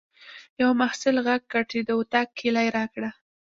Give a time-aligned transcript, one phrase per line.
[0.61, 3.09] یوه محصل غږ کړ چې د اطاق کیلۍ راکړه.